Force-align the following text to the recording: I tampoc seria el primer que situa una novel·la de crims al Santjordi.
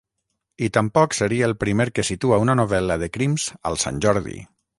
I 0.67 0.69
tampoc 0.77 1.17
seria 1.17 1.45
el 1.49 1.53
primer 1.63 1.87
que 1.99 2.05
situa 2.09 2.41
una 2.45 2.57
novel·la 2.61 2.99
de 3.05 3.11
crims 3.19 3.47
al 3.73 3.79
Santjordi. 3.87 4.41